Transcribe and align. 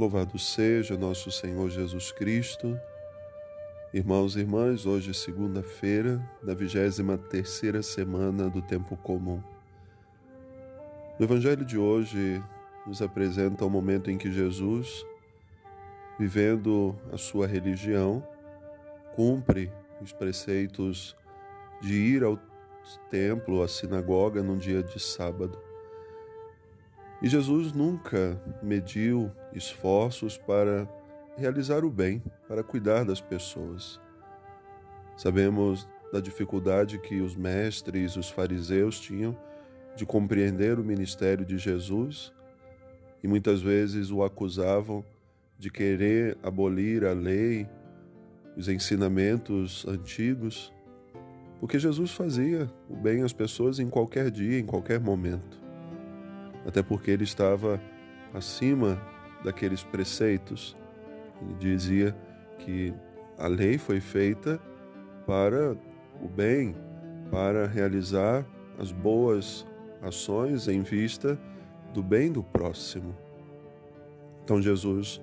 Louvado 0.00 0.38
seja 0.38 0.96
nosso 0.96 1.30
Senhor 1.30 1.68
Jesus 1.68 2.10
Cristo. 2.10 2.80
Irmãos 3.92 4.34
e 4.34 4.38
irmãs, 4.38 4.86
hoje 4.86 5.10
é 5.10 5.12
segunda-feira 5.12 6.18
da 6.42 6.56
23ª 6.56 7.82
semana 7.82 8.48
do 8.48 8.62
tempo 8.62 8.96
comum. 8.96 9.42
O 11.18 11.22
evangelho 11.22 11.66
de 11.66 11.76
hoje 11.76 12.42
nos 12.86 13.02
apresenta 13.02 13.62
o 13.62 13.68
momento 13.68 14.10
em 14.10 14.16
que 14.16 14.32
Jesus, 14.32 15.04
vivendo 16.18 16.98
a 17.12 17.18
sua 17.18 17.46
religião, 17.46 18.26
cumpre 19.14 19.70
os 20.00 20.14
preceitos 20.14 21.14
de 21.82 21.92
ir 21.92 22.24
ao 22.24 22.38
templo, 23.10 23.62
à 23.62 23.68
sinagoga, 23.68 24.42
num 24.42 24.56
dia 24.56 24.82
de 24.82 24.98
sábado. 24.98 25.58
E 27.22 27.28
Jesus 27.28 27.74
nunca 27.74 28.40
mediu 28.62 29.30
esforços 29.52 30.38
para 30.38 30.88
realizar 31.36 31.84
o 31.84 31.90
bem, 31.90 32.22
para 32.48 32.62
cuidar 32.62 33.04
das 33.04 33.20
pessoas. 33.20 34.00
Sabemos 35.18 35.86
da 36.10 36.18
dificuldade 36.18 36.98
que 36.98 37.20
os 37.20 37.36
mestres, 37.36 38.16
os 38.16 38.30
fariseus 38.30 38.98
tinham 38.98 39.36
de 39.94 40.06
compreender 40.06 40.78
o 40.78 40.84
ministério 40.84 41.44
de 41.44 41.58
Jesus 41.58 42.32
e 43.22 43.28
muitas 43.28 43.60
vezes 43.60 44.10
o 44.10 44.22
acusavam 44.22 45.04
de 45.58 45.70
querer 45.70 46.38
abolir 46.42 47.04
a 47.04 47.12
lei, 47.12 47.68
os 48.56 48.66
ensinamentos 48.66 49.86
antigos, 49.86 50.72
porque 51.60 51.78
Jesus 51.78 52.12
fazia 52.12 52.72
o 52.88 52.96
bem 52.96 53.22
às 53.22 53.34
pessoas 53.34 53.78
em 53.78 53.90
qualquer 53.90 54.30
dia, 54.30 54.58
em 54.58 54.64
qualquer 54.64 54.98
momento 54.98 55.60
até 56.66 56.82
porque 56.82 57.10
ele 57.10 57.24
estava 57.24 57.80
acima 58.34 59.00
daqueles 59.44 59.82
preceitos. 59.82 60.76
Ele 61.40 61.54
dizia 61.54 62.16
que 62.58 62.94
a 63.38 63.46
lei 63.46 63.78
foi 63.78 64.00
feita 64.00 64.60
para 65.26 65.76
o 66.22 66.28
bem, 66.28 66.74
para 67.30 67.66
realizar 67.66 68.44
as 68.78 68.92
boas 68.92 69.66
ações 70.02 70.68
em 70.68 70.82
vista 70.82 71.38
do 71.92 72.02
bem 72.02 72.30
do 72.30 72.42
próximo. 72.42 73.16
Então 74.44 74.60
Jesus 74.60 75.20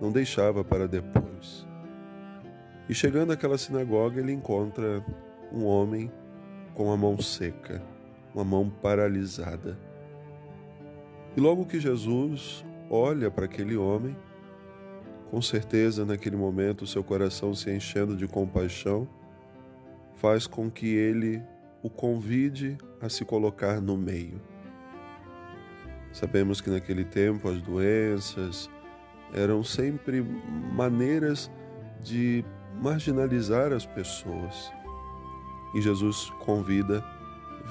não 0.00 0.12
deixava 0.12 0.64
para 0.64 0.86
depois. 0.86 1.66
E 2.88 2.94
chegando 2.94 3.32
àquela 3.32 3.58
sinagoga, 3.58 4.20
ele 4.20 4.32
encontra 4.32 5.04
um 5.52 5.64
homem 5.64 6.10
com 6.74 6.92
a 6.92 6.96
mão 6.96 7.20
seca, 7.20 7.82
uma 8.34 8.44
mão 8.44 8.70
paralisada. 8.70 9.78
E 11.38 11.40
logo 11.40 11.64
que 11.64 11.78
Jesus 11.78 12.64
olha 12.90 13.30
para 13.30 13.44
aquele 13.44 13.76
homem, 13.76 14.16
com 15.30 15.40
certeza 15.40 16.04
naquele 16.04 16.34
momento 16.34 16.84
seu 16.84 17.04
coração 17.04 17.54
se 17.54 17.70
enchendo 17.70 18.16
de 18.16 18.26
compaixão, 18.26 19.08
faz 20.16 20.48
com 20.48 20.68
que 20.68 20.88
ele 20.88 21.40
o 21.80 21.88
convide 21.88 22.76
a 23.00 23.08
se 23.08 23.24
colocar 23.24 23.80
no 23.80 23.96
meio. 23.96 24.42
Sabemos 26.12 26.60
que 26.60 26.70
naquele 26.70 27.04
tempo 27.04 27.48
as 27.48 27.62
doenças 27.62 28.68
eram 29.32 29.62
sempre 29.62 30.20
maneiras 30.74 31.48
de 32.02 32.44
marginalizar 32.82 33.72
as 33.72 33.86
pessoas. 33.86 34.72
E 35.72 35.80
Jesus 35.80 36.30
convida, 36.40 37.00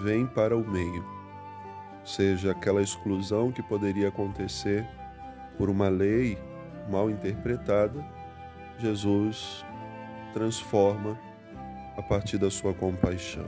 vem 0.02 0.26
para 0.26 0.56
o 0.56 0.66
meio 0.66 1.17
seja 2.08 2.52
aquela 2.52 2.81
exclusão 2.81 3.52
que 3.52 3.61
poderia 3.61 4.08
acontecer 4.08 4.88
por 5.58 5.69
uma 5.69 5.89
lei 5.89 6.38
mal 6.89 7.09
interpretada, 7.09 8.02
Jesus 8.80 9.66
transforma 10.33 11.19
a 11.97 12.02
partir 12.02 12.38
da 12.38 12.49
sua 12.49 12.73
compaixão. 12.73 13.45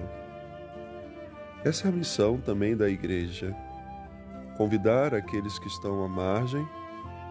Essa 1.63 1.88
é 1.88 1.89
a 1.89 1.94
missão 1.94 2.38
também 2.38 2.75
da 2.75 2.89
igreja: 2.89 3.56
convidar 4.57 5.13
aqueles 5.16 5.57
que 5.57 5.67
estão 5.67 6.03
à 6.03 6.07
margem 6.09 6.67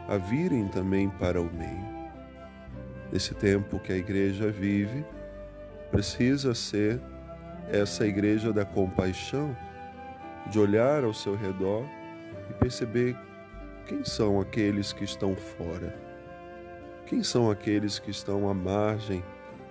a 0.08 0.16
virem 0.16 0.66
também 0.68 1.10
para 1.10 1.42
o 1.42 1.52
meio. 1.52 1.98
Nesse 3.12 3.34
tempo 3.34 3.78
que 3.78 3.92
a 3.92 3.96
igreja 3.96 4.50
vive, 4.50 5.04
precisa 5.90 6.54
ser 6.54 6.98
essa 7.70 8.06
igreja 8.06 8.50
da 8.50 8.64
compaixão 8.64 9.54
de 10.50 10.58
olhar 10.58 11.04
ao 11.04 11.12
seu 11.12 11.34
redor 11.36 11.84
e 12.50 12.54
perceber 12.54 13.16
quem 13.86 14.04
são 14.04 14.40
aqueles 14.40 14.92
que 14.92 15.04
estão 15.04 15.34
fora, 15.34 15.98
quem 17.06 17.22
são 17.22 17.50
aqueles 17.50 17.98
que 17.98 18.10
estão 18.10 18.48
à 18.48 18.54
margem 18.54 19.22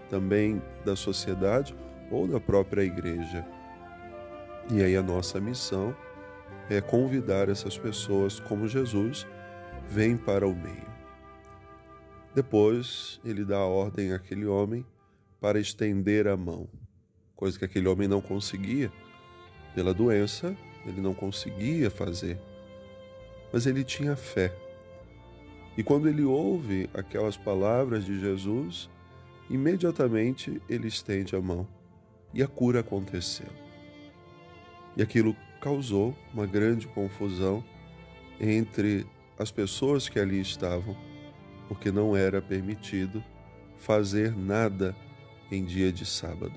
também 0.10 0.62
da 0.86 0.96
sociedade 0.96 1.76
ou 2.10 2.28
da 2.28 2.40
própria 2.40 2.82
igreja. 2.82 3.46
E 4.72 4.82
aí 4.82 4.96
a 4.96 5.04
nossa 5.04 5.40
missão 5.40 5.96
é 6.70 6.82
convidar 6.82 7.50
essas 7.50 7.78
pessoas, 7.78 8.40
como 8.40 8.68
Jesus, 8.68 9.26
vem 9.88 10.18
para 10.18 10.48
o 10.48 10.56
meio. 10.56 10.88
Depois 12.36 13.20
ele 13.24 13.46
dá 13.46 13.58
a 13.58 13.66
ordem 13.66 14.14
àquele 14.14 14.46
homem 14.46 14.86
para 15.40 15.60
estender 15.60 16.28
a 16.28 16.36
mão, 16.36 16.68
coisa 17.36 17.58
que 17.58 17.66
aquele 17.66 17.88
homem 17.88 18.08
não 18.08 18.22
conseguia 18.22 18.92
pela 19.74 19.94
doença 19.94 20.56
ele 20.88 21.02
não 21.02 21.14
conseguia 21.14 21.90
fazer, 21.90 22.40
mas 23.52 23.66
ele 23.66 23.84
tinha 23.84 24.16
fé. 24.16 24.54
E 25.78 25.84
quando 25.84 26.08
ele 26.08 26.24
ouve 26.24 26.90
aquelas 26.94 27.38
palavras 27.38 28.06
de 28.06 28.20
Jesus, 28.20 28.90
imediatamente 29.50 30.62
ele 30.68 30.88
estende 30.88 31.36
a 31.36 31.42
mão 31.42 31.68
e 32.34 32.42
a 32.42 32.48
cura 32.48 32.80
aconteceu. 32.80 33.48
E 34.96 35.02
aquilo 35.02 35.36
causou 35.62 36.16
uma 36.34 36.48
grande 36.48 36.88
confusão 36.88 37.64
entre 38.40 39.06
as 39.38 39.52
pessoas 39.52 40.10
que 40.10 40.20
ali 40.20 40.40
estavam, 40.40 40.96
porque 41.68 41.92
não 41.92 42.16
era 42.16 42.42
permitido 42.42 43.24
fazer 43.78 44.36
nada 44.36 44.96
em 45.52 45.64
dia 45.64 45.92
de 45.92 46.06
sábado. 46.06 46.56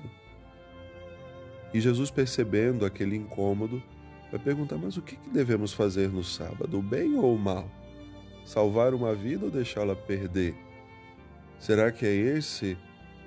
E 1.73 1.79
Jesus, 1.79 2.11
percebendo 2.11 2.85
aquele 2.85 3.15
incômodo, 3.15 3.81
vai 4.31 4.39
perguntar: 4.39 4.77
mas 4.77 4.97
o 4.97 5.01
que 5.01 5.17
devemos 5.29 5.73
fazer 5.73 6.09
no 6.09 6.23
sábado, 6.23 6.79
o 6.79 6.81
bem 6.81 7.15
ou 7.17 7.35
o 7.35 7.39
mal? 7.39 7.69
Salvar 8.45 8.93
uma 8.93 9.13
vida 9.13 9.45
ou 9.45 9.51
deixá-la 9.51 9.95
perder? 9.95 10.55
Será 11.59 11.91
que 11.91 12.05
é 12.05 12.13
esse 12.13 12.77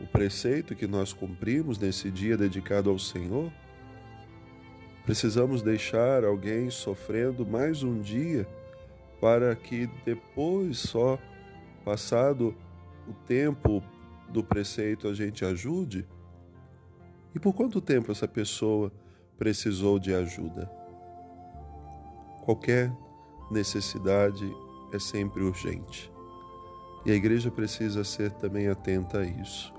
o 0.01 0.07
preceito 0.07 0.75
que 0.75 0.87
nós 0.87 1.13
cumprimos 1.13 1.79
nesse 1.79 2.11
dia 2.11 2.37
dedicado 2.37 2.91
ao 2.91 2.99
Senhor? 2.99 3.53
Precisamos 5.05 5.63
deixar 5.63 6.25
alguém 6.25 6.71
sofrendo 6.71 7.47
mais 7.47 7.83
um 7.83 8.01
dia 8.01 8.49
para 9.21 9.55
que 9.55 9.89
depois, 10.05 10.79
só 10.79 11.19
passado 11.85 12.57
o 13.07 13.13
tempo 13.27 13.83
do 14.29 14.43
preceito, 14.43 15.07
a 15.07 15.15
gente 15.15 15.45
ajude? 15.45 16.07
E 17.35 17.39
por 17.39 17.53
quanto 17.53 17.81
tempo 17.81 18.11
essa 18.11 18.27
pessoa 18.27 18.91
precisou 19.39 19.99
de 19.99 20.15
ajuda? 20.15 20.84
Qualquer 22.45 22.93
necessidade 23.51 24.55
é 24.93 24.99
sempre 24.99 25.43
urgente. 25.43 26.13
E 27.07 27.11
a 27.11 27.15
igreja 27.15 27.51
precisa 27.51 28.05
ser 28.05 28.33
também 28.33 28.69
atenta 28.69 29.21
a 29.21 29.25
isso. 29.25 29.73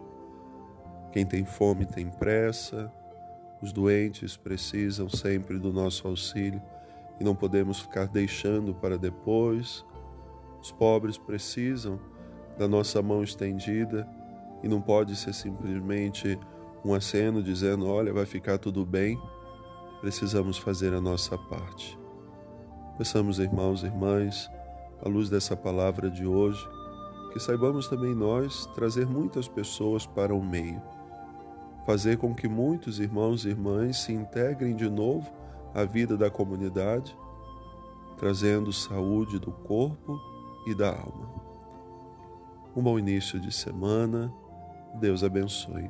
Quem 1.12 1.24
tem 1.26 1.46
fome 1.46 1.86
tem 1.86 2.10
pressa, 2.10 2.92
os 3.62 3.72
doentes 3.72 4.36
precisam 4.36 5.08
sempre 5.08 5.60
do 5.60 5.72
nosso 5.72 6.08
auxílio 6.08 6.62
e 7.20 7.24
não 7.24 7.36
podemos 7.36 7.82
ficar 7.82 8.08
deixando 8.08 8.74
para 8.74 8.98
depois. 8.98 9.86
Os 10.60 10.72
pobres 10.72 11.20
precisam 11.20 12.00
da 12.58 12.68
nossa 12.68 13.00
mão 13.00 13.24
estendida 13.24 14.08
e 14.64 14.68
não 14.68 14.82
pode 14.82 15.16
ser 15.16 15.34
simplesmente 15.34 16.40
um 16.84 16.96
aceno 16.96 17.44
dizendo: 17.44 17.88
olha, 17.88 18.12
vai 18.12 18.26
ficar 18.26 18.58
tudo 18.58 18.84
bem. 18.84 19.22
Precisamos 20.02 20.58
fazer 20.58 20.96
a 20.96 21.02
nossa 21.02 21.38
parte. 21.38 22.05
Peçamos, 22.98 23.40
irmãos 23.40 23.84
e 23.84 23.88
irmãs, 23.88 24.50
à 25.04 25.10
luz 25.10 25.30
dessa 25.30 25.56
palavra 25.56 26.10
de 26.10 26.26
hoje, 26.26 26.66
que 27.34 27.40
saibamos 27.40 27.90
também 27.90 28.16
nós 28.16 28.66
trazer 28.68 29.06
muitas 29.06 29.48
pessoas 29.48 30.06
para 30.06 30.34
o 30.34 30.42
meio, 30.42 30.82
fazer 31.86 32.18
com 32.18 32.34
que 32.34 32.48
muitos 32.48 33.00
irmãos 33.00 33.44
e 33.44 33.50
irmãs 33.50 33.98
se 34.04 34.14
integrem 34.14 34.76
de 34.76 34.90
novo 34.90 35.30
à 35.74 35.84
vida 35.84 36.16
da 36.16 36.30
comunidade, 36.30 37.16
trazendo 38.18 38.72
saúde 38.72 39.40
do 39.40 39.52
corpo 39.52 40.18
e 40.66 40.74
da 40.74 40.90
alma. 40.90 41.30
Um 42.74 42.82
bom 42.82 42.98
início 42.98 43.40
de 43.40 43.52
semana. 43.52 44.34
Deus 45.00 45.22
abençoe. 45.22 45.90